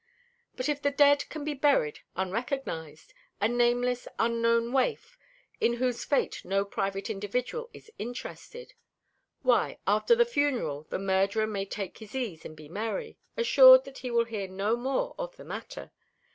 But 0.55 0.67
if 0.67 0.81
the 0.81 0.89
dead 0.89 1.29
can 1.29 1.43
be 1.43 1.53
buried 1.53 1.99
unrecognised 2.15 3.13
a 3.39 3.47
nameless 3.47 4.07
unknown 4.17 4.73
waif, 4.73 5.15
in 5.59 5.73
whose 5.73 6.03
fate 6.03 6.43
no 6.43 6.65
private 6.65 7.07
individual 7.07 7.69
is 7.71 7.91
interested 7.99 8.73
why, 9.43 9.77
after 9.85 10.15
the 10.15 10.25
funeral 10.25 10.87
the 10.89 10.97
murderer 10.97 11.45
may 11.45 11.65
take 11.65 11.99
his 11.99 12.15
ease 12.15 12.43
and 12.45 12.57
be 12.57 12.67
merry, 12.67 13.19
assured 13.37 13.83
that 13.83 13.99
he 13.99 14.09
will 14.09 14.25
hear 14.25 14.47
no 14.47 14.75
more 14.75 15.13
of 15.19 15.35
the 15.35 15.45
matter. 15.45 15.91